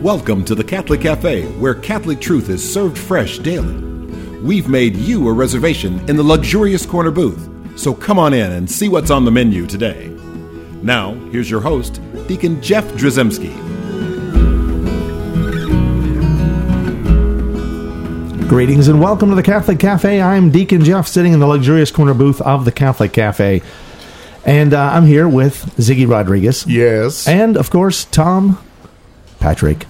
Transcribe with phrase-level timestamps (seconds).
[0.00, 3.74] Welcome to the Catholic Cafe, where Catholic truth is served fresh daily.
[4.38, 7.46] We've made you a reservation in the luxurious corner booth,
[7.78, 10.08] so come on in and see what's on the menu today.
[10.82, 13.54] Now, here's your host, Deacon Jeff Drzycimski.
[18.48, 20.22] Greetings and welcome to the Catholic Cafe.
[20.22, 23.60] I'm Deacon Jeff, sitting in the luxurious corner booth of the Catholic Cafe.
[24.46, 26.66] And uh, I'm here with Ziggy Rodriguez.
[26.66, 27.28] Yes.
[27.28, 28.58] And, of course, Tom
[29.40, 29.86] Patrick.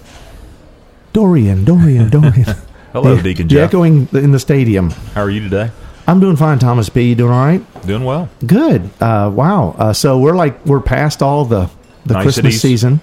[1.13, 2.33] Dorian, Dorian, Dorian.
[2.93, 3.69] Hello, The- Deacon the Jeff.
[3.69, 4.89] echoing in the stadium.
[5.13, 5.71] How are you today?
[6.07, 7.09] I'm doing fine, Thomas B.
[7.09, 7.85] You doing all right?
[7.85, 8.27] Doing well.
[8.45, 8.89] Good.
[8.99, 9.75] Uh, wow.
[9.77, 11.69] Uh, so we're like, we're past all the,
[12.05, 12.99] the Christmas season.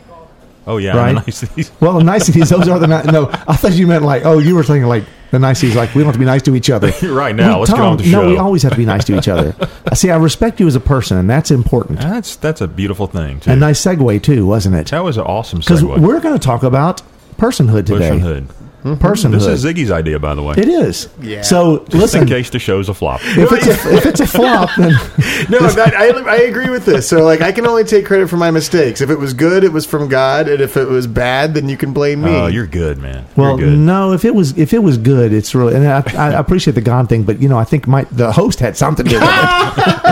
[0.67, 1.09] Oh yeah, Right.
[1.15, 1.73] the niceties.
[1.81, 3.31] Well, the niceties, those are the ni- no.
[3.31, 6.07] I thought you meant like, oh, you were thinking like the niceties, like we don't
[6.07, 6.93] have to be nice to each other.
[7.03, 9.17] Right now, We- let's get on the No, we always have to be nice to
[9.17, 9.55] each other.
[9.95, 12.01] See, I respect you as a person, and that's important.
[12.01, 13.53] That's that's a beautiful thing too.
[13.53, 14.89] A nice segue too, wasn't it?
[14.89, 17.01] that was an awesome Because we're going to talk about
[17.39, 18.11] personhood today.
[18.11, 18.47] Personhood.
[18.85, 19.33] Personhood.
[19.33, 20.55] This is Ziggy's idea, by the way.
[20.57, 21.09] it is.
[21.21, 21.43] Yeah.
[21.43, 23.21] So Just listen, in case the show's a flop.
[23.25, 24.91] if it's a, if it's a flop, then
[25.51, 27.09] no, that, I, I agree with this.
[27.09, 29.01] So, like, I can only take credit for my mistakes.
[29.01, 31.77] If it was good, it was from God, and if it was bad, then you
[31.77, 32.31] can blame me.
[32.31, 33.27] Oh, you're good, man.
[33.37, 33.79] well, you're good.
[33.79, 34.13] no.
[34.13, 35.75] If it was if it was good, it's really.
[35.75, 38.61] And I, I appreciate the God thing, but you know, I think my the host
[38.61, 40.09] had something to do with it.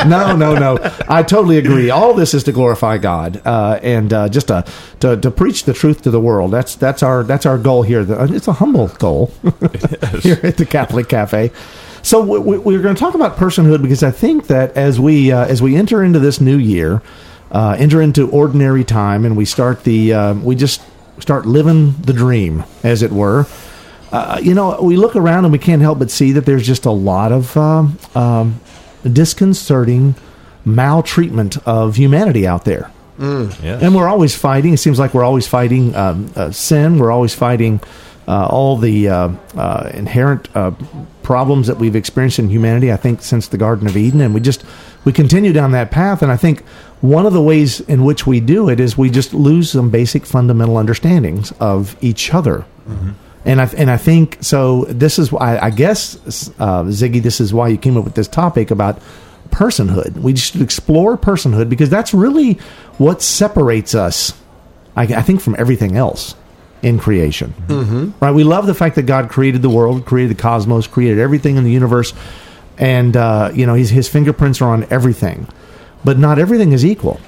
[0.06, 0.78] no, no, no.
[1.08, 1.90] I totally agree.
[1.90, 4.64] All this is to glorify God uh, and uh, just to,
[5.00, 6.50] to to preach the truth to the world.
[6.52, 8.04] That's that's our that's our goal here.
[8.08, 9.26] It's a humble goal
[10.20, 11.50] here at the Catholic Cafe.
[12.02, 15.32] So we, we- we're going to talk about personhood because I think that as we
[15.32, 17.02] uh, as we enter into this new year,
[17.52, 20.80] uh, enter into ordinary time, and we start the uh, we just
[21.18, 23.46] start living the dream, as it were.
[24.12, 26.84] Uh, you know, we look around and we can't help but see that there's just
[26.86, 28.60] a lot of um, um,
[29.12, 30.14] disconcerting
[30.64, 32.90] maltreatment of humanity out there.
[33.20, 33.82] Yes.
[33.82, 34.72] And we're always fighting.
[34.72, 36.98] It seems like we're always fighting um, uh, sin.
[36.98, 37.80] We're always fighting
[38.26, 40.72] uh, all the uh, uh, inherent uh,
[41.22, 42.92] problems that we've experienced in humanity.
[42.92, 44.64] I think since the Garden of Eden, and we just
[45.04, 46.22] we continue down that path.
[46.22, 46.64] And I think
[47.00, 50.24] one of the ways in which we do it is we just lose some basic
[50.24, 52.64] fundamental understandings of each other.
[53.44, 54.84] And I and I think so.
[54.84, 56.16] This is why I guess
[56.58, 57.22] uh, Ziggy.
[57.22, 58.98] This is why you came up with this topic about
[59.50, 60.18] personhood.
[60.18, 62.54] We should explore personhood because that's really
[62.98, 64.32] what separates us.
[64.96, 66.34] I, I think from everything else
[66.82, 67.54] in creation.
[67.66, 68.24] Mm-hmm.
[68.24, 68.32] Right?
[68.32, 71.64] We love the fact that God created the world, created the cosmos, created everything in
[71.64, 72.12] the universe,
[72.78, 75.46] and uh, you know his his fingerprints are on everything.
[76.04, 77.20] But not everything is equal.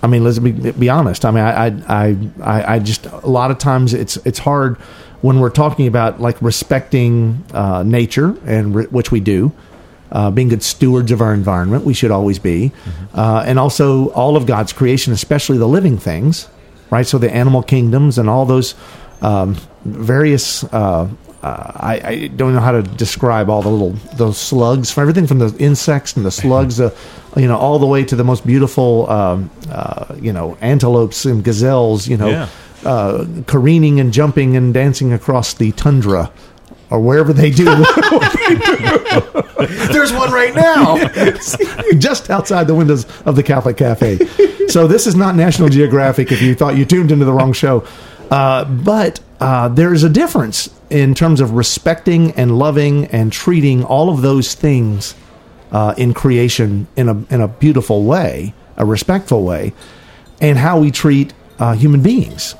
[0.00, 1.24] I mean, let's be, be honest.
[1.24, 4.76] I mean, I, I, I, I just a lot of times it's it's hard
[5.20, 9.52] when we're talking about like respecting uh, nature and re- which we do,
[10.12, 11.84] uh, being good stewards of our environment.
[11.84, 12.72] We should always be,
[13.14, 16.48] uh, and also all of God's creation, especially the living things,
[16.90, 17.06] right?
[17.06, 18.74] So the animal kingdoms and all those
[19.22, 20.64] um, various.
[20.64, 21.08] Uh,
[21.40, 25.28] uh, I, I don't know how to describe all the little those slugs from everything
[25.28, 26.90] from the insects and the slugs, uh,
[27.36, 31.44] you know, all the way to the most beautiful, um, uh, you know, antelopes and
[31.44, 32.48] gazelles, you know, Yeah.
[32.84, 36.32] uh, careening and jumping and dancing across the tundra
[36.90, 37.66] or wherever they do,
[39.90, 40.96] There's one right now.
[41.98, 44.18] just outside the windows of the Catholic Cafe.
[44.68, 46.30] So this is not National Geographic.
[46.30, 47.84] If you thought you tuned into the wrong show,
[48.30, 53.82] uh, but uh, there is a difference in terms of respecting and loving and treating
[53.82, 55.16] all of those things
[55.72, 59.72] uh, in creation in a in a beautiful way, a respectful way,
[60.40, 62.54] and how we treat uh, human beings.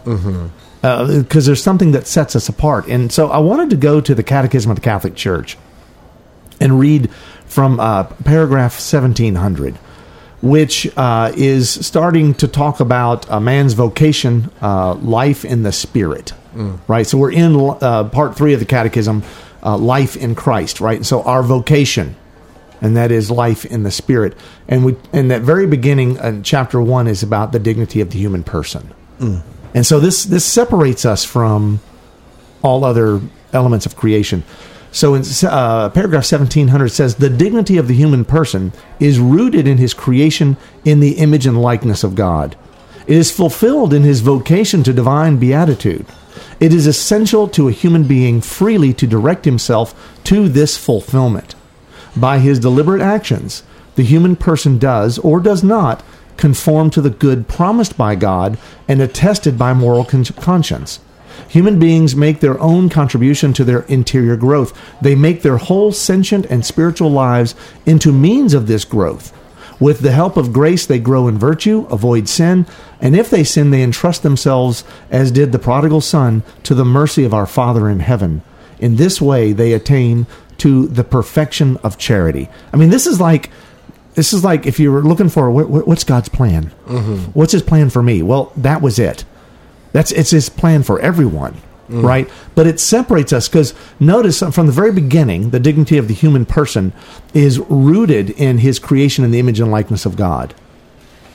[0.83, 2.87] Because there's something that sets us apart.
[2.89, 5.57] And so I wanted to go to the Catechism of the Catholic Church
[6.61, 7.11] and read
[7.47, 9.77] from uh, paragraph 1700,
[10.43, 16.33] which uh, is starting to talk about a man's vocation, uh, life in the spirit.
[16.89, 17.07] Right?
[17.07, 19.23] So we're in uh, part three of the Catechism,
[19.63, 21.05] uh, life in Christ, right?
[21.05, 22.17] So our vocation,
[22.81, 24.37] and that is life in the spirit.
[24.69, 28.19] And we, in that very beginning, uh, chapter one is about the dignity of the
[28.19, 28.93] human person.
[29.75, 31.81] And so this this separates us from
[32.62, 33.21] all other
[33.53, 34.43] elements of creation.
[34.90, 39.79] So in uh, paragraph 1700 says the dignity of the human person is rooted in
[39.79, 42.56] his creation in the image and likeness of God.
[43.06, 46.06] It is fulfilled in his vocation to divine beatitude.
[46.61, 51.55] It is essential to a human being freely to direct himself to this fulfillment.
[52.17, 53.62] By his deliberate actions,
[53.94, 56.02] the human person does or does not
[56.37, 61.00] conform to the good promised by God and attested by moral con- conscience.
[61.49, 64.73] Human beings make their own contribution to their interior growth.
[65.00, 67.55] They make their whole sentient and spiritual lives
[67.87, 69.32] into means of this growth.
[69.81, 72.67] With the help of grace, they grow in virtue, avoid sin,
[73.00, 77.23] and if they sin, they entrust themselves, as did the prodigal son, to the mercy
[77.23, 78.43] of our Father in heaven.
[78.81, 80.26] In this way, they attain
[80.58, 82.49] to the perfection of charity.
[82.73, 83.50] I mean, this is like
[84.14, 86.73] this is like if you were looking for what, what- what's God's plan?
[86.88, 87.17] Mm-hmm.
[87.38, 88.20] What's His plan for me?
[88.20, 89.25] Well, that was it.
[89.93, 92.02] That's it's His plan for everyone, mm.
[92.02, 92.31] right?
[92.55, 96.14] But it separates us because notice uh, from the very beginning, the dignity of the
[96.14, 96.93] human person
[97.35, 100.55] is rooted in His creation in the image and likeness of God.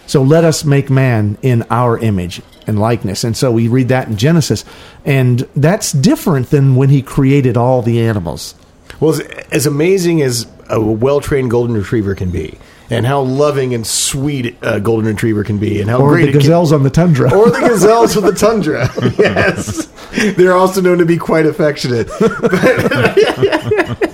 [0.05, 3.23] So let us make man in our image and likeness.
[3.23, 4.65] And so we read that in Genesis,
[5.05, 8.55] and that's different than when He created all the animals.
[8.99, 9.19] Well, as,
[9.51, 12.57] as amazing as a well trained golden retriever can be,
[12.93, 16.29] and how loving and sweet a golden retriever can be, and how Or great the
[16.29, 17.33] it can- gazelles on the tundra.
[17.33, 18.89] or the gazelles with the tundra.
[19.17, 19.87] yes,
[20.35, 22.07] they're also known to be quite affectionate.
[22.19, 24.12] but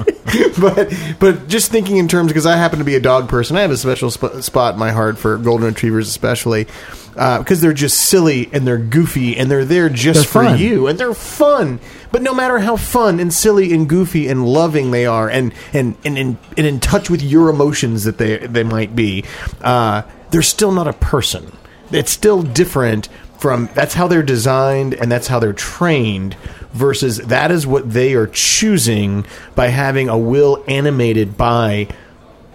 [0.75, 3.61] but but just thinking in terms because I happen to be a dog person, I
[3.61, 6.67] have a special sp- spot in my heart for golden retrievers, especially
[7.13, 10.59] because they're just silly and they're goofy and they're there just They're for fun.
[10.59, 11.79] you and they're fun.
[12.11, 15.95] But no matter how fun and silly and goofy and loving they are, and and
[16.03, 19.25] and, and, and in touch with your emotions that they they might be,
[19.61, 21.51] uh, they're still not a person.
[21.91, 23.09] It's still different
[23.39, 26.35] from that's how they're designed and that's how they're trained
[26.73, 29.25] versus that is what they are choosing
[29.55, 31.87] by having a will animated by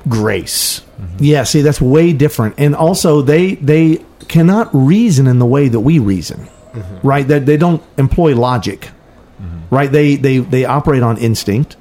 [0.08, 0.80] grace.
[1.18, 2.54] Yeah, see, that's way different.
[2.58, 6.48] And also, they they cannot reason in the way that we reason,
[7.02, 7.26] right?
[7.26, 8.88] That they don't employ logic,
[9.70, 9.90] right?
[9.90, 11.76] They they they operate on instinct,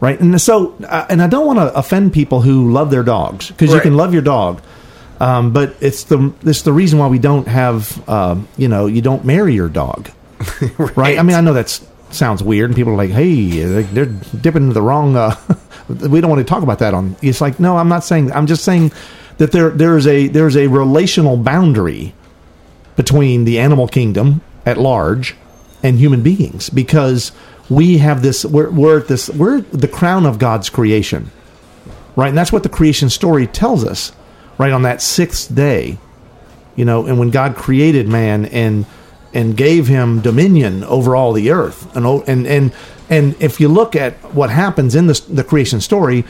[0.00, 0.20] right?
[0.20, 3.70] And so, uh, and I don't want to offend people who love their dogs because
[3.70, 4.60] you can love your dog,
[5.20, 9.00] um, but it's the it's the reason why we don't have, um, you know, you
[9.02, 10.10] don't marry your dog,
[10.96, 11.18] right?
[11.18, 11.80] I mean, I know that
[12.10, 15.34] sounds weird, and people are like, "Hey, they're, they're dipping into the wrong." Uh,
[15.88, 16.94] we don't want to talk about that.
[16.94, 18.32] On it's like, no, I'm not saying.
[18.32, 18.92] I'm just saying
[19.38, 22.14] that there there is a there is a relational boundary
[22.96, 25.34] between the animal kingdom at large
[25.82, 27.32] and human beings because
[27.68, 28.44] we have this.
[28.44, 29.28] We're, we're at this.
[29.30, 31.30] We're the crown of God's creation,
[32.16, 32.28] right?
[32.28, 34.12] And that's what the creation story tells us,
[34.58, 34.72] right?
[34.72, 35.98] On that sixth day,
[36.76, 38.86] you know and when god created man and
[39.34, 41.94] and gave him dominion over all the earth.
[41.96, 42.72] And and and
[43.08, 46.24] and if you look at what happens in the, the creation story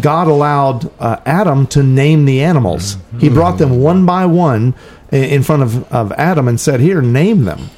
[0.00, 2.96] god allowed uh, adam to name the animals.
[3.18, 4.74] He brought them one by one
[5.10, 7.70] in front of, of adam and said here name them.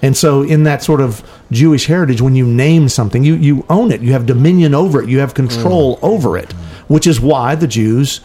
[0.00, 3.90] And so in that sort of jewish heritage when you name something you you own
[3.92, 4.00] it.
[4.00, 5.08] You have dominion over it.
[5.08, 6.52] You have control over it
[6.88, 8.20] which is why the jews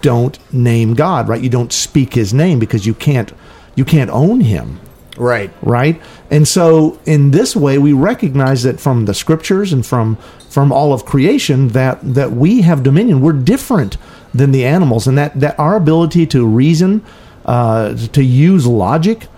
[0.00, 1.42] don't name God, right?
[1.42, 3.32] You don't speak his name because you can't
[3.74, 4.78] you can't own him,
[5.16, 5.52] Right.
[5.62, 6.00] right?
[6.30, 10.16] And so in this way we recognize that from the scriptures and from
[10.48, 13.20] from all of creation that that we have dominion.
[13.20, 13.96] We're different
[14.34, 17.04] than the animals and that that our ability to reason
[17.44, 19.28] uh, to use logic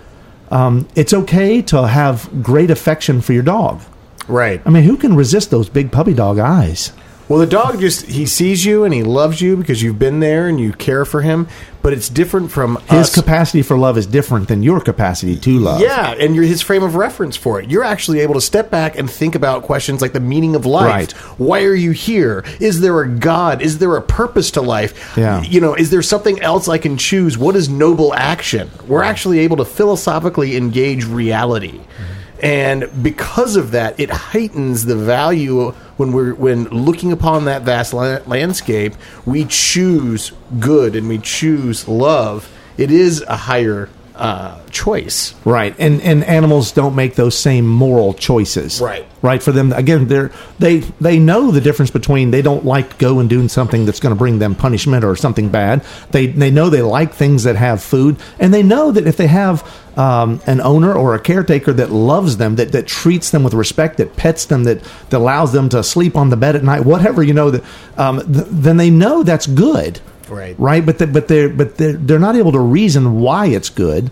[0.50, 3.82] um, it's okay to have great affection for your dog.
[4.29, 4.62] Right.
[4.65, 6.93] I mean, who can resist those big puppy dog eyes?
[7.29, 10.47] Well, the dog just he sees you and he loves you because you've been there
[10.47, 11.49] and you care for him.
[11.81, 13.15] But it's different from His us.
[13.15, 15.82] capacity for love is different than your capacity to love.
[15.82, 17.71] Yeah, and you're his frame of reference for it.
[17.71, 20.91] You're actually able to step back and think about questions like the meaning of life.
[20.91, 21.12] Right.
[21.38, 22.43] Why are you here?
[22.59, 23.61] Is there a God?
[23.61, 25.15] Is there a purpose to life?
[25.15, 25.43] Yeah.
[25.43, 27.37] You know, is there something else I can choose?
[27.37, 28.70] What is noble action?
[28.87, 31.81] We're actually able to philosophically engage reality.
[31.81, 32.23] Mm-hmm.
[32.44, 37.94] And because of that, it heightens the value when we're when looking upon that vast
[37.94, 38.93] la- landscape.
[39.24, 42.53] We choose good and we choose love.
[42.77, 45.35] It is a higher uh, choice.
[45.44, 48.81] Right, and and animals don't make those same moral choices.
[48.81, 49.06] Right.
[49.23, 49.43] right.
[49.43, 53.29] For them, again, they're they they know the difference between they don't like go and
[53.29, 55.85] doing something that's going to bring them punishment or something bad.
[56.13, 59.27] They they know they like things that have food, and they know that if they
[59.27, 63.55] have um, an owner or a caretaker that loves them, that that treats them with
[63.55, 66.85] respect, that pets them, that that allows them to sleep on the bed at night,
[66.85, 67.65] whatever you know, that
[67.97, 70.01] um, th- then they know that's good.
[70.34, 70.56] Right.
[70.58, 70.84] Right.
[70.84, 74.10] But the, but they're but they're, they're not able to reason why it's good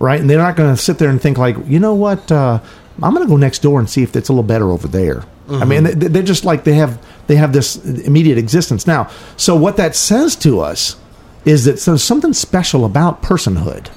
[0.00, 0.18] right?
[0.18, 2.58] And they're not going to sit there and think like, you know what, uh,
[3.02, 5.24] I'm going to go next door and see if it's a little better over there.
[5.48, 9.10] I mean, they, they're just like they have they have this immediate existence now.
[9.36, 10.96] So what that says to us
[11.44, 13.90] is that there's something special about personhood,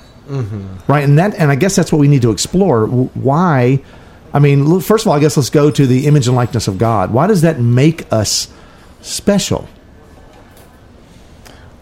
[0.88, 1.04] right?
[1.04, 2.88] And that and I guess that's what we need to explore.
[2.88, 3.84] Why?
[4.34, 6.80] I mean, first of all, I guess let's go to the image and likeness of
[6.80, 7.14] God.
[7.14, 8.52] Why does that make us
[9.02, 9.68] special?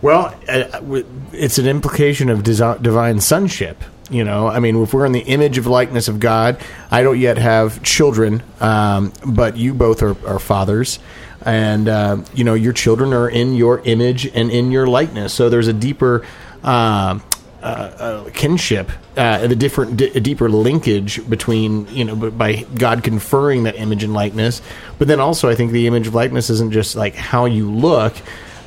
[0.02, 3.84] Well, uh, it's an implication of divine sonship.
[4.10, 7.18] You know, I mean, if we're in the image of likeness of God, I don't
[7.18, 11.00] yet have children, um, but you both are, are fathers,
[11.46, 15.34] and uh, you know, your children are in your image and in your likeness.
[15.34, 16.26] So there's a deeper.
[16.64, 17.20] Uh,
[17.64, 23.76] uh, uh, kinship, uh, the different, deeper linkage between you know, by God conferring that
[23.76, 24.64] image and likeness.
[24.98, 28.16] But then also, I think the image of likeness isn't just like how you look,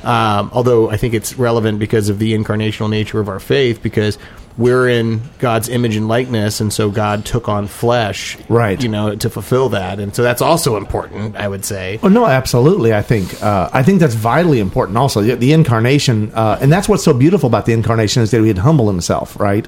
[0.05, 4.17] um, although I think it's relevant because of the incarnational nature of our faith, because
[4.57, 8.81] we're in God's image and likeness, and so God took on flesh, Right.
[8.81, 11.99] You know, to fulfill that, and so that's also important, I would say.
[12.03, 12.93] Oh no, absolutely.
[12.93, 14.97] I think uh, I think that's vitally important.
[14.97, 18.41] Also, the, the incarnation, uh, and that's what's so beautiful about the incarnation is that
[18.43, 19.67] He'd humble Himself, right,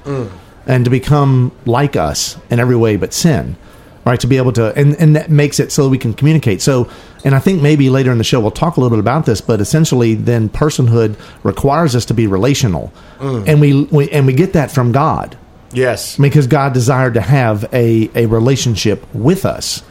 [0.66, 3.56] and to become like us in every way but sin,
[4.04, 4.18] right?
[4.20, 6.62] To be able to, and and that makes it so we can communicate.
[6.62, 6.90] So,
[7.24, 9.40] and I think maybe later in the show we'll talk a little bit about this,
[9.40, 14.54] but essentially, then personhood requires us to be relational, and we, we and we get
[14.54, 15.36] that from God
[15.72, 19.82] Yes, because God desired to have a, a relationship with us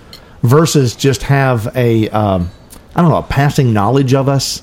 [0.41, 2.49] versus just have a um,
[2.95, 4.61] I don't know a passing knowledge of us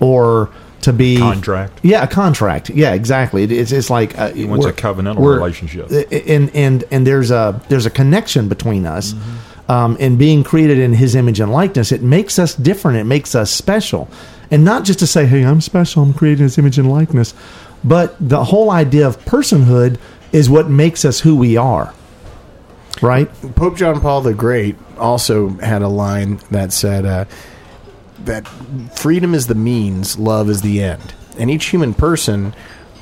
[0.00, 0.50] or
[0.82, 1.80] to be Contract.
[1.82, 2.70] Yeah, a contract.
[2.70, 3.44] Yeah, exactly.
[3.44, 5.90] It, it's it's like uh, He wants a covenantal relationship.
[6.10, 9.14] and and and there's a there's a connection between us.
[9.68, 12.98] Um, and being created in His image and likeness, it makes us different.
[12.98, 14.08] It makes us special,
[14.50, 16.02] and not just to say, "Hey, I'm special.
[16.02, 17.32] I'm created in His image and likeness,"
[17.84, 19.98] but the whole idea of personhood
[20.32, 21.94] is what makes us who we are.
[23.00, 23.30] Right?
[23.54, 27.24] Pope John Paul the Great also had a line that said uh,
[28.26, 28.46] that
[28.96, 31.14] freedom is the means, love is the end.
[31.38, 32.54] And each human person,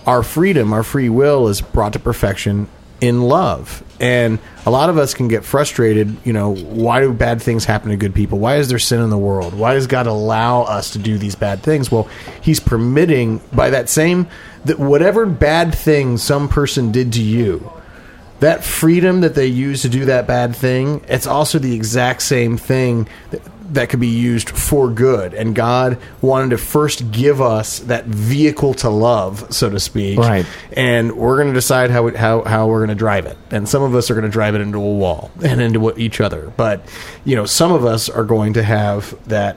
[0.07, 2.69] our freedom, our free will is brought to perfection
[3.01, 3.83] in love.
[3.99, 7.91] And a lot of us can get frustrated, you know, why do bad things happen
[7.91, 8.39] to good people?
[8.39, 9.55] Why is there sin in the world?
[9.55, 11.91] Why does God allow us to do these bad things?
[11.91, 12.09] Well,
[12.43, 14.29] he's permitting by that same
[14.65, 17.73] that whatever bad thing some person did to you,
[18.41, 22.57] that freedom that they use to do that bad thing, it's also the exact same
[22.57, 25.35] thing that, that could be used for good.
[25.35, 30.19] And God wanted to first give us that vehicle to love, so to speak.
[30.19, 30.47] Right.
[30.73, 33.39] And we're going to decide how, it, how, how we're going to drive it.
[33.51, 36.21] And some of us are going to drive it into a wall and into each
[36.21, 36.53] other.
[36.57, 36.85] But,
[37.25, 39.57] you know, some of us are going to have that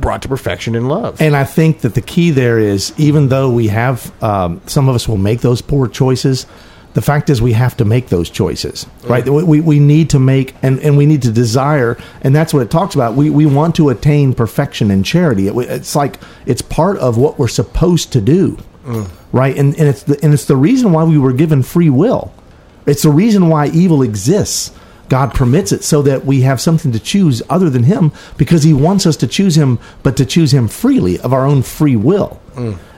[0.00, 1.20] brought to perfection in love.
[1.20, 4.94] And I think that the key there is even though we have, um, some of
[4.94, 6.46] us will make those poor choices,
[6.94, 9.26] the fact is we have to make those choices, right?
[9.26, 12.70] We, we, need to make, and, and we need to desire, and that's what it
[12.70, 13.14] talks about.
[13.14, 15.48] We, we want to attain perfection in charity.
[15.48, 18.58] It, it's like, it's part of what we're supposed to do,
[19.32, 19.56] right?
[19.56, 22.32] And, and, it's the, and it's the reason why we were given free will.
[22.84, 24.72] It's the reason why evil exists.
[25.08, 28.74] God permits it so that we have something to choose other than Him because He
[28.74, 32.40] wants us to choose Him, but to choose Him freely of our own free will.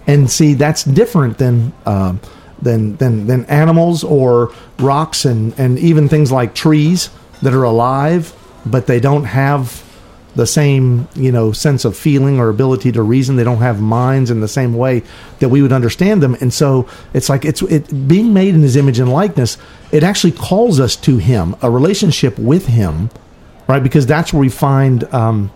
[0.07, 1.73] And see, that's different than.
[1.87, 2.21] Um,
[2.61, 7.11] than, than, than animals or rocks and, and even things like trees
[7.43, 8.33] that are alive,
[8.65, 9.85] but they don't have
[10.35, 13.37] the same you know sense of feeling or ability to reason.
[13.37, 15.03] They don't have minds in the same way
[15.39, 18.77] that we would understand them, and so it's like it's it being made in His
[18.77, 19.57] image and likeness.
[19.93, 23.11] It actually calls us to Him, a relationship with Him,
[23.69, 23.83] right?
[23.83, 25.53] Because that's where we find um,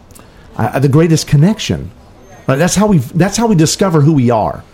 [0.57, 1.91] uh, the greatest connection.
[2.47, 2.57] Right?
[2.57, 4.65] That's how we that's how we discover who we are.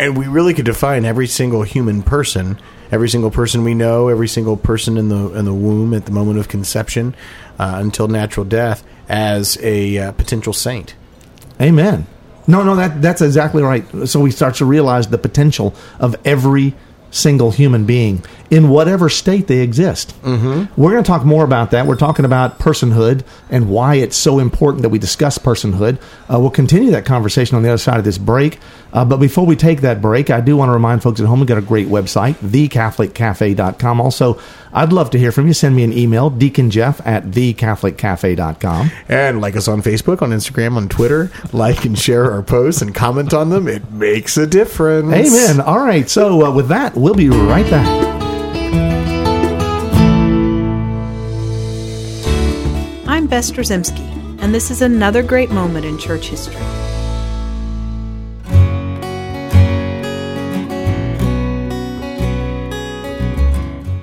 [0.00, 2.58] And we really could define every single human person,
[2.90, 6.10] every single person we know, every single person in the in the womb at the
[6.10, 7.14] moment of conception
[7.58, 10.94] uh, until natural death as a uh, potential saint.
[11.60, 12.06] Amen.
[12.46, 13.84] No, no, that that's exactly right.
[14.06, 16.74] So we start to realize the potential of every
[17.10, 20.14] single human being in whatever state they exist.
[20.22, 20.80] Mm-hmm.
[20.80, 21.86] We're going to talk more about that.
[21.86, 26.02] We're talking about personhood and why it's so important that we discuss personhood.
[26.28, 28.58] Uh, we'll continue that conversation on the other side of this break.
[28.92, 31.38] Uh, but before we take that break, I do want to remind folks at home
[31.38, 34.00] we've got a great website, thecatholiccafe.com.
[34.00, 34.40] Also,
[34.72, 35.52] I'd love to hear from you.
[35.52, 38.90] Send me an email, deaconjeff at thecatholiccafe.com.
[39.08, 41.30] And like us on Facebook, on Instagram, on Twitter.
[41.52, 43.68] Like and share our posts and comment on them.
[43.68, 45.12] It makes a difference.
[45.12, 45.60] Amen.
[45.60, 46.08] All right.
[46.10, 48.19] So uh, with that, we'll be right back.
[53.30, 56.56] Bess and this is another great moment in church history.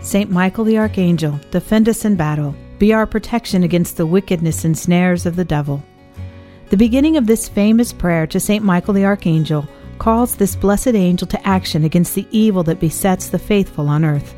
[0.01, 2.55] Saint Michael the Archangel, defend us in battle.
[2.79, 5.83] Be our protection against the wickedness and snares of the devil.
[6.69, 9.67] The beginning of this famous prayer to Saint Michael the Archangel
[9.99, 14.33] calls this blessed angel to action against the evil that besets the faithful on earth.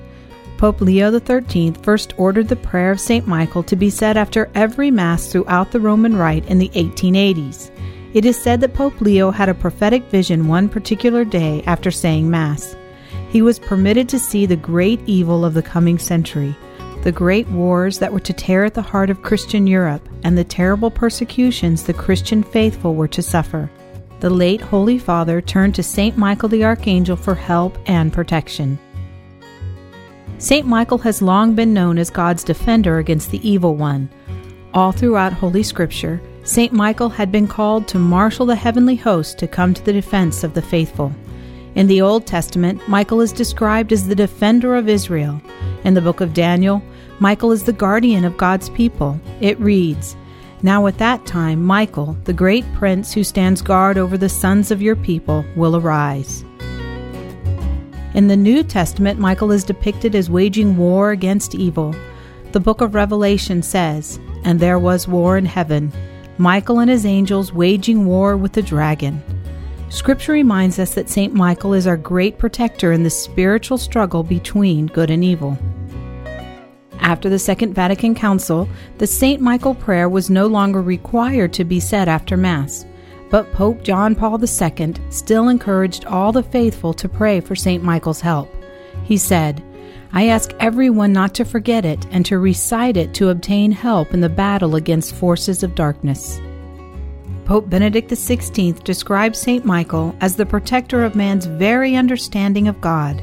[0.60, 3.26] Pope Leo XIII first ordered the prayer of St.
[3.26, 7.72] Michael to be said after every Mass throughout the Roman Rite in the 1880s.
[8.14, 12.30] It is said that Pope Leo had a prophetic vision one particular day after saying
[12.30, 12.76] Mass.
[13.30, 16.54] he was permitted to see the great evil of the coming century,
[17.04, 20.44] the great wars that were to tear at the heart of Christian Europe, and the
[20.44, 23.72] terrible persecutions the Christian faithful were to suffer.
[24.20, 26.18] The late Holy Father turned to St.
[26.18, 28.78] Michael the Archangel for help and protection.
[30.40, 30.66] St.
[30.66, 34.10] Michael has long been known as God's defender against the evil one.
[34.74, 36.72] All throughout Holy Scripture, St.
[36.72, 40.54] Michael had been called to marshal the heavenly host to come to the defense of
[40.54, 41.12] the faithful.
[41.76, 45.42] In the Old Testament, Michael is described as the defender of Israel.
[45.84, 46.82] In the book of Daniel,
[47.20, 49.20] Michael is the guardian of God's people.
[49.42, 50.16] It reads,
[50.64, 54.82] Now at that time, Michael, the great prince who stands guard over the sons of
[54.82, 56.46] your people, will arise.
[58.20, 61.96] In the New Testament, Michael is depicted as waging war against evil.
[62.52, 65.94] The book of Revelation says, And there was war in heaven,
[66.38, 69.24] Michael and his angels waging war with the dragon.
[69.88, 71.34] Scripture reminds us that St.
[71.34, 75.58] Michael is our great protector in the spiritual struggle between good and evil.
[77.00, 79.40] After the Second Vatican Council, the St.
[79.42, 82.86] Michael prayer was no longer required to be said after Mass,
[83.30, 87.84] but Pope John Paul II still encouraged all the faithful to pray for St.
[87.84, 88.54] Michael's help.
[89.04, 89.64] He said,
[90.12, 94.22] I ask everyone not to forget it and to recite it to obtain help in
[94.22, 96.42] the battle against forces of darkness.
[97.46, 99.66] Pope Benedict XVI describes St.
[99.66, 103.22] Michael as the protector of man's very understanding of God.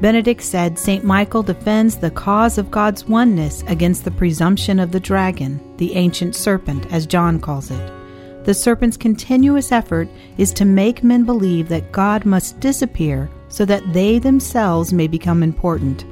[0.00, 1.04] Benedict said St.
[1.04, 6.34] Michael defends the cause of God's oneness against the presumption of the dragon, the ancient
[6.34, 8.01] serpent, as John calls it.
[8.44, 13.92] The serpent's continuous effort is to make men believe that God must disappear so that
[13.92, 16.04] they themselves may become important,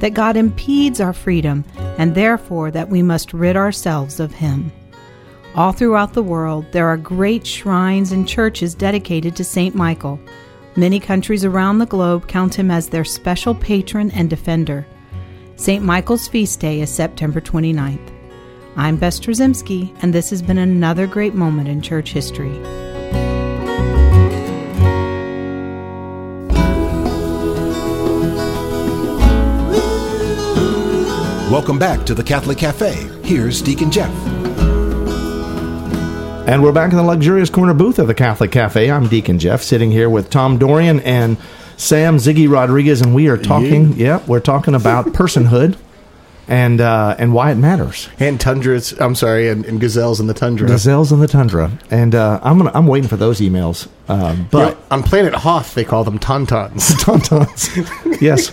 [0.00, 1.64] that God impedes our freedom,
[1.98, 4.70] and therefore that we must rid ourselves of Him.
[5.54, 9.74] All throughout the world, there are great shrines and churches dedicated to St.
[9.74, 10.20] Michael.
[10.76, 14.86] Many countries around the globe count him as their special patron and defender.
[15.56, 15.84] St.
[15.84, 18.19] Michael's feast day is September 29th.
[18.80, 22.58] I'm Bess Drzycimski, and this has been another great moment in church history.
[31.50, 32.94] Welcome back to the Catholic Cafe.
[33.22, 34.10] Here's Deacon Jeff.
[36.48, 38.90] And we're back in the luxurious corner booth of the Catholic Cafe.
[38.90, 41.36] I'm Deacon Jeff, sitting here with Tom Dorian and
[41.76, 43.92] Sam Ziggy Rodriguez, and we are talking.
[43.92, 45.76] Yeah, we're talking about personhood
[46.50, 48.08] and uh, and why it matters.
[48.18, 50.66] And tundras, I'm sorry, and, and gazelles in the tundra.
[50.66, 53.88] Gazelles in the tundra, and uh, I'm gonna, I'm waiting for those emails.
[54.08, 56.90] Uh, but know, on planet Hoth, they call them tauntauns.
[57.04, 58.52] tauntauns, yes,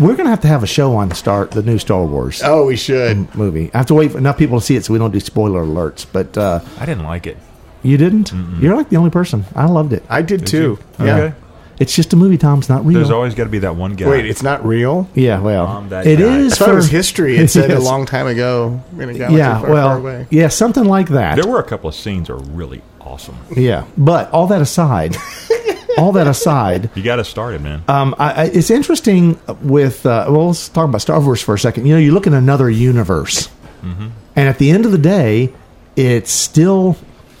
[0.00, 2.76] we're gonna have to have a show on Star the new Star Wars oh, we
[2.76, 3.32] should.
[3.34, 3.70] movie.
[3.74, 5.62] I have to wait for enough people to see it so we don't do spoiler
[5.62, 6.06] alerts.
[6.10, 7.36] But uh, I didn't like it.
[7.82, 8.32] you didn't.
[8.58, 9.44] You're like the only person.
[9.54, 10.02] I loved it.
[10.08, 10.78] I did, too.
[10.98, 11.06] you?
[11.06, 11.16] Yeah.
[11.16, 11.36] Okay.
[11.80, 12.58] It's just a movie, Tom.
[12.58, 12.98] It's not real.
[12.98, 14.08] There's always got to be that one guy.
[14.08, 15.08] Wait, it's not real?
[15.14, 16.38] yeah, well, Um, that it guy.
[16.38, 16.54] is.
[16.54, 17.36] I thought for- it was history.
[17.36, 17.84] It said a Yes.
[17.84, 20.26] long time ago in a galaxy Yeah, far, well, far away.
[20.30, 21.36] yeah, something like that.
[21.36, 23.36] There were a couple of scenes that are really awesome.
[23.56, 25.16] yeah, but all that aside,
[25.98, 27.82] all that aside, You got to start it, man.
[27.88, 30.04] um, I, I, it's interesting with.
[30.04, 31.86] Uh, well, let's talk about Star Wars for a second.
[31.86, 33.48] You know, you look at another universe,
[33.82, 35.52] and at the end of the day,
[35.96, 36.96] it's still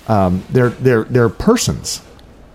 [0.06, 2.02] um, they're they're they're persons.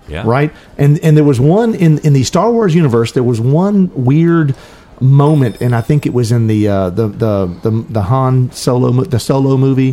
[0.08, 0.24] Yeah.
[0.26, 0.52] right?
[0.78, 3.12] And and there was one in in the Star Wars universe.
[3.14, 4.56] There was one weird
[5.00, 8.92] moment, and I think it was in the uh, the, the the the Han Solo
[9.04, 9.92] the Solo movie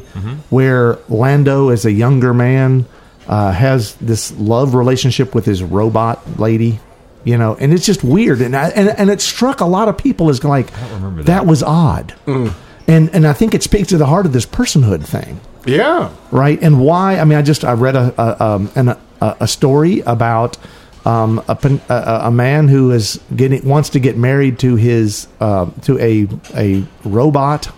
[0.51, 2.85] where Lando, as a younger man,
[3.29, 6.81] uh, has this love relationship with his robot lady.
[7.23, 9.99] You know, and it's just weird, and I, and and it struck a lot of
[9.99, 11.47] people as like that that.
[11.47, 12.51] was odd, and
[12.89, 16.11] and I think it speaks to the heart of this personhood thing Yeah.
[16.31, 16.59] right?
[16.63, 17.19] And why?
[17.19, 20.57] I mean, I just I read a a, um, an, a, a story about
[21.05, 21.57] um, a,
[21.89, 26.27] a a man who is getting wants to get married to his uh, to a
[26.55, 27.71] a robot.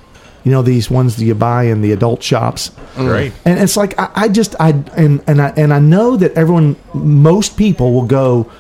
[0.45, 2.73] You know these ones that you buy in the adult shops.
[2.97, 3.33] Great.
[3.45, 6.75] And it's like I, I just I and and I and I know that everyone,
[6.95, 8.51] most people will go.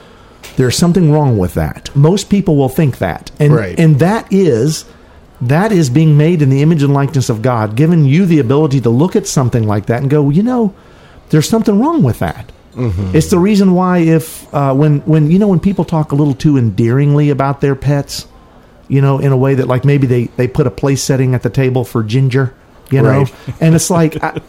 [0.56, 1.90] There's something wrong with that.
[1.96, 3.76] Most people will think that, and Right.
[3.80, 4.84] and that is
[5.40, 8.80] that is being made in the image and likeness of God, giving you the ability
[8.82, 10.72] to look at something like that and go, you know,
[11.30, 12.51] there's something wrong with that.
[12.76, 16.34] It's the reason why if uh, when when you know when people talk a little
[16.34, 18.26] too endearingly about their pets,
[18.88, 21.42] you know, in a way that like maybe they they put a place setting at
[21.42, 22.54] the table for Ginger,
[22.90, 23.34] you know, Right.
[23.60, 24.40] and it's like I,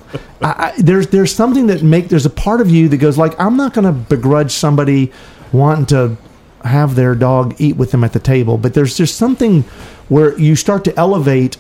[0.42, 3.38] I, I, there's there's something that make there's a part of you that goes like
[3.40, 5.12] I'm not going to begrudge somebody
[5.52, 6.18] wanting to
[6.64, 9.64] have their dog eat with them at the table, but there's just something
[10.08, 11.58] where you start to elevate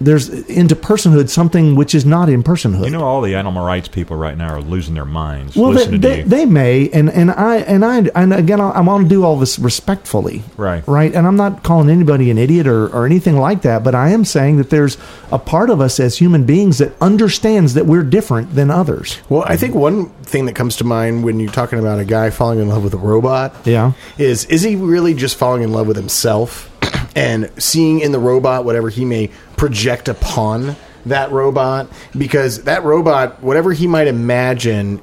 [0.00, 2.84] there's into personhood something which is not in personhood.
[2.86, 5.54] You know, all the animal rights people right now are losing their minds.
[5.56, 9.08] well, they, they, they may, and, and I and I and again, I want to
[9.08, 10.82] do all this respectfully, Right.
[10.86, 14.10] Right, and I'm not calling anybody an idiot or, or anything like that, but I
[14.10, 14.96] am saying that there's
[15.30, 19.18] a part of us as human beings that understands that we're different than others.
[19.28, 22.30] Well, I think one thing that comes to mind when you're talking about a guy
[22.30, 23.92] falling in love with a robot, Yeah.
[24.16, 26.69] is is he really just falling in love with himself
[27.14, 31.88] and seeing in the robot whatever he may project upon that robot?
[32.16, 35.00] Because that robot, whatever he might imagine,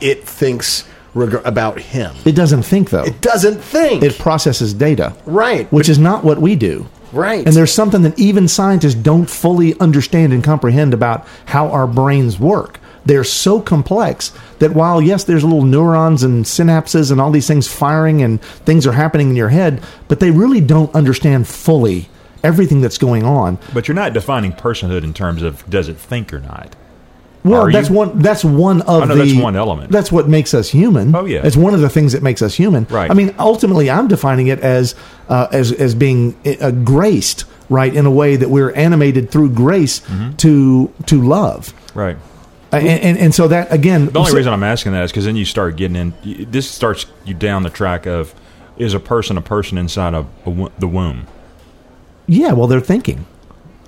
[0.00, 2.14] it thinks reg- about him.
[2.24, 4.02] It doesn't think though; It doesn't think.
[4.02, 5.70] it processes data, right.
[5.72, 6.86] which is not what we do.
[7.12, 7.46] Right.
[7.46, 12.38] And there's something that even scientists don't fully understand and comprehend about how our brains
[12.38, 12.78] work.
[13.06, 17.68] They're so complex that while, yes, there's little neurons and synapses and all these things
[17.68, 22.08] firing and things are happening in your head, but they really don't understand fully
[22.42, 23.58] everything that's going on.
[23.72, 26.74] but you're not defining personhood in terms of does it think or not.
[27.44, 27.94] Well, Are that's you?
[27.94, 28.18] one.
[28.18, 29.22] That's one of I know the.
[29.24, 29.92] that's one element.
[29.92, 31.14] That's what makes us human.
[31.14, 31.42] Oh, yeah.
[31.46, 32.88] it's one of the things that makes us human.
[32.90, 33.08] Right.
[33.08, 34.96] I mean, ultimately, I'm defining it as
[35.28, 40.00] uh, as as being uh, graced, right, in a way that we're animated through grace
[40.00, 40.32] Mm-hmm.
[40.38, 42.16] to to love, Right.
[42.76, 44.06] Uh, and, and and so that again.
[44.06, 46.14] The only so- reason I'm asking that is because then you start getting in.
[46.50, 48.34] This starts you down the track of
[48.76, 51.26] is a person a person inside of a the womb?
[52.26, 53.24] yeah, well, they're thinking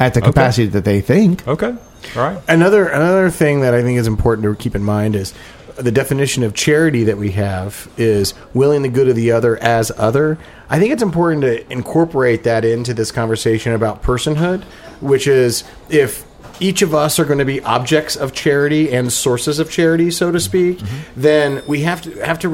[0.00, 0.28] at the Okay.
[0.28, 1.46] capacity that they think.
[1.48, 1.74] Okay.
[2.16, 2.38] All right.
[2.48, 5.34] Another another thing that I think is important to keep in mind is
[5.76, 9.90] the definition of charity that we have is willing the good of the other as
[9.96, 10.38] other.
[10.70, 14.62] I think it's important to incorporate that into this conversation about personhood,
[15.00, 16.24] which is if
[16.60, 20.32] each of us are going to be objects of charity and sources of charity, so
[20.32, 20.86] to speak, mm-hmm.
[20.86, 21.20] Mm-hmm.
[21.20, 22.48] then we have to have to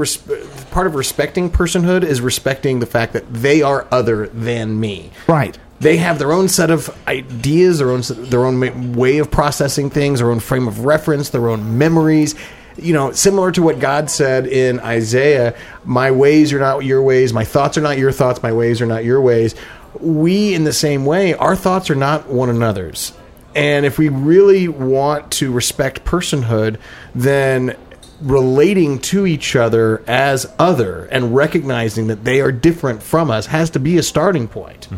[0.70, 5.10] part of respecting personhood is respecting the fact that they are other than me.
[5.26, 5.58] Right.
[5.80, 10.20] They have their own set of ideas, their own their own way of processing things,
[10.20, 12.34] their own frame of reference, their own memories.
[12.76, 17.32] You know, similar to what God said in Isaiah, "My ways are not your ways,
[17.32, 19.54] my thoughts are not your thoughts, my ways are not your ways."
[20.00, 23.12] We, in the same way, our thoughts are not one another's.
[23.54, 26.78] And if we really want to respect personhood,
[27.14, 27.76] then
[28.20, 33.70] relating to each other as other and recognizing that they are different from us has
[33.70, 34.88] to be a starting point.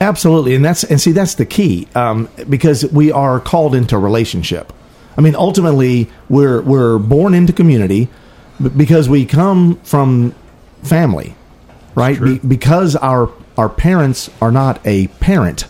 [0.00, 4.72] Absolutely, and that's and see that's the key um, because we are called into relationship.
[5.16, 8.08] I mean, ultimately, we're we're born into community
[8.76, 10.34] because we come from
[10.82, 11.34] family,
[11.94, 12.18] right?
[12.18, 15.66] Be, because our our parents are not a parent,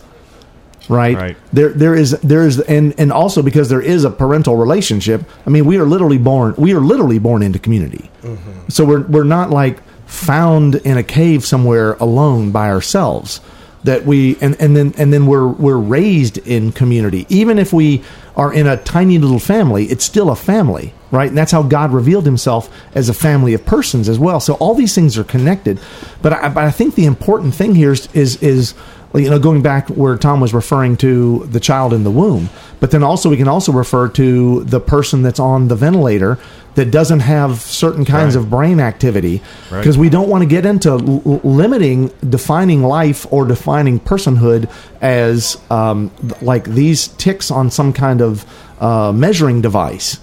[0.91, 1.15] right?
[1.15, 1.37] Right.
[1.53, 5.23] There there is there is and and also because there is a parental relationship.
[5.47, 8.11] I mean, we are literally born we are literally born into community.
[8.21, 8.69] Mm-hmm.
[8.69, 13.39] So we're we're not like found in a cave somewhere alone by ourselves.
[13.83, 17.25] That we and, and then and then we're we're raised in community.
[17.29, 18.03] Even if we
[18.35, 21.29] are in a tiny little family, it's still a family, right?
[21.29, 24.39] And that's how God revealed Himself as a family of persons as well.
[24.39, 25.79] So all these things are connected.
[26.21, 28.75] But I, but I think the important thing here is is, is
[29.13, 32.91] you know going back where Tom was referring to the child in the womb, but
[32.91, 36.37] then also we can also refer to the person that's on the ventilator
[36.75, 38.41] that doesn't have certain kinds Right.
[38.43, 39.79] of brain activity Right.
[39.79, 44.69] because we don't want to get into l- limiting defining life or defining personhood
[45.01, 48.45] as um, like these ticks on some kind of
[48.79, 50.19] uh, measuring device,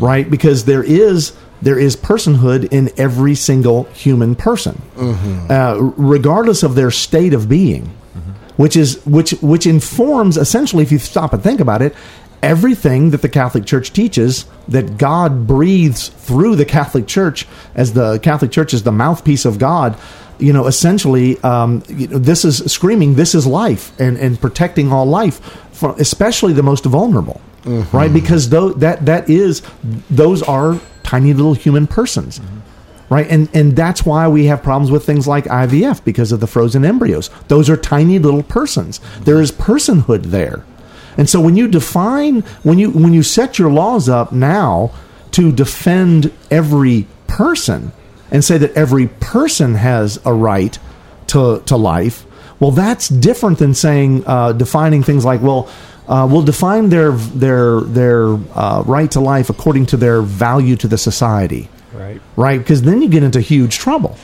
[0.00, 0.28] right?
[0.30, 4.80] Because there is there is personhood in every single human person,
[5.50, 7.90] uh, regardless of their state of being
[8.56, 11.94] which is which which informs essentially if you stop and think about it
[12.42, 18.18] everything that the Catholic Church teaches that God breathes through the Catholic Church as the
[18.20, 19.96] Catholic Church is the mouthpiece of God
[20.38, 24.92] you know essentially um, you know, this is screaming this is life and and protecting
[24.92, 25.40] all life
[25.72, 27.40] from especially the most vulnerable
[27.92, 28.12] right?
[28.12, 29.62] Because though that that is
[30.08, 32.40] those are tiny little human persons
[33.10, 33.26] right?
[33.28, 36.84] And and that's why we have problems with things like IVF because of the frozen
[36.84, 37.28] embryos.
[37.48, 39.00] Those are tiny little persons.
[39.20, 40.64] There is personhood there.
[41.18, 44.92] And so when you define when you when you set your laws up now
[45.32, 47.92] to defend every person
[48.30, 50.78] and say that every person has a right
[51.28, 52.26] to to life
[52.58, 55.68] well that's different than saying uh, defining things like well
[56.08, 60.88] uh, we'll define their their their uh, right to life according to their value to
[60.88, 61.68] the society
[62.00, 62.20] Right.
[62.36, 62.58] right?
[62.58, 64.16] Because then you get into huge trouble.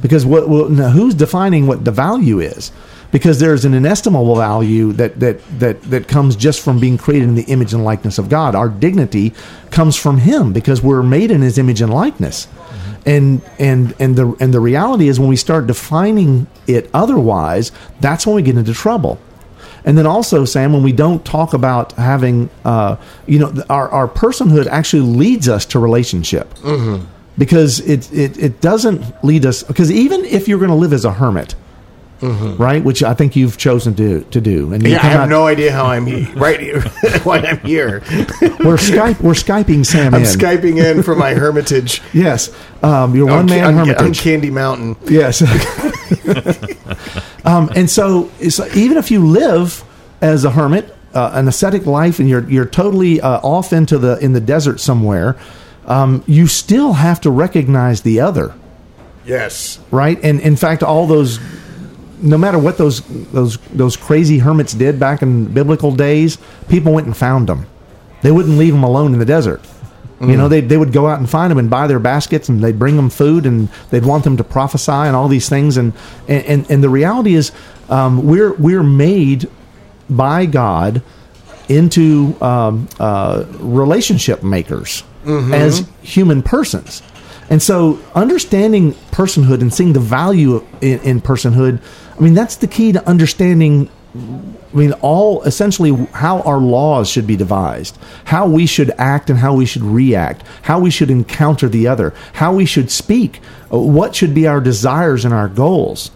[0.00, 2.70] Because what well, now who's defining what the value is?
[3.10, 7.34] Because there's an inestimable value that that that that comes just from being created in
[7.34, 8.54] the image and likeness of God.
[8.54, 9.32] Our dignity
[9.70, 12.48] comes from Him because we're made in His image and likeness.
[13.06, 18.26] And and and the and the reality is when we start defining it otherwise, that's
[18.26, 19.18] when we get into trouble.
[19.84, 24.08] And then also, Sam, when we don't talk about having, uh, you know, our, our
[24.08, 26.54] personhood actually leads us to relationship.
[26.54, 27.04] Mm-hmm.
[27.36, 31.04] Because it, it, it doesn't lead us, because even if you're going to live as
[31.04, 31.54] a hermit,
[32.22, 34.72] right, which I think you've chosen to, to do.
[34.72, 36.80] And you Yeah, I have no idea how I'm he- right here,
[37.24, 38.02] why I'm here.
[38.40, 40.26] We're, Skype, we're Skyping Sam I'm in.
[40.26, 42.50] skyping in from my hermitage Yes.
[42.82, 44.14] Um, your one on, man on- on.
[44.14, 44.96] Candy Mountain.
[45.06, 45.42] Yes.
[47.44, 49.84] um, and so, it's, even if you live
[50.20, 54.18] as a hermit, uh, an ascetic life, and you're you're totally uh, off into the
[54.18, 55.36] in the desert somewhere,
[55.86, 58.54] um, you still have to recognize the other,
[59.26, 59.78] Yes.
[59.90, 60.18] right?
[60.22, 61.38] And in fact, all those,
[62.20, 63.00] no matter what those
[63.32, 67.66] those those crazy hermits did back in biblical days, people went and found them.
[68.22, 69.60] They wouldn't leave them alone in the desert.
[70.20, 72.62] You know, they they would go out and find them and buy their baskets, and
[72.64, 75.76] they'd bring them food, and they'd want them to prophesy and all these things.
[75.76, 75.92] And
[76.28, 77.52] and and, and the reality is,
[77.90, 79.50] um, we're we're made
[80.08, 81.02] by God
[81.68, 87.02] into um, uh, relationship makers as human persons.
[87.50, 91.80] And so, understanding personhood and seeing the value in, in personhood,
[92.16, 93.90] I mean, that's the key to understanding.
[94.16, 99.38] I mean, all essentially how our laws should be devised, how we should act and
[99.38, 103.40] how we should react, how we should encounter the other, how we should speak,
[103.72, 106.10] uh, what should be our desires and our goals,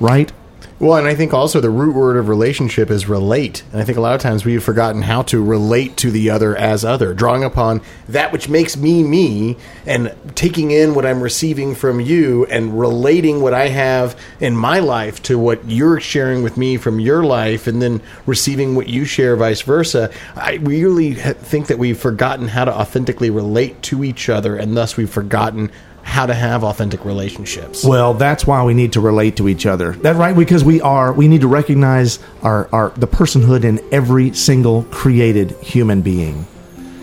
[0.00, 0.32] right?
[0.78, 3.62] Well, and I think also the root word of relationship is relate.
[3.72, 6.56] And I think a lot of times we've forgotten how to relate to the other
[6.56, 11.74] as other, drawing upon that which makes me me and taking in what I'm receiving
[11.74, 16.56] from you and relating what I have in my life to what you're sharing with
[16.56, 20.10] me from your life and then receiving what you share, vice versa.
[20.34, 24.96] I really think that we've forgotten how to authentically relate to each other and thus
[24.96, 25.70] we've forgotten
[26.02, 27.84] how to have authentic relationships.
[27.84, 29.92] Well, that's why we need to relate to each other.
[29.92, 34.32] That right because we are we need to recognize our, our the personhood in every
[34.34, 36.46] single created human being.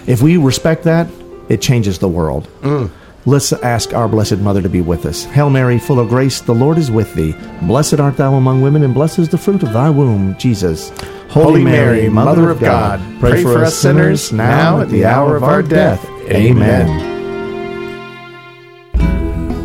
[0.05, 1.07] If we respect that,
[1.49, 2.47] it changes the world.
[2.61, 2.91] Mm.
[3.25, 5.25] Let's ask our blessed mother to be with us.
[5.25, 7.35] Hail Mary, full of grace, the Lord is with thee.
[7.61, 10.91] Blessed art thou among women, and blessed is the fruit of thy womb, Jesus.
[11.29, 15.61] Holy Mary, Mother of God, pray for us sinners now at the hour of our
[15.61, 16.03] death.
[16.31, 17.08] Amen.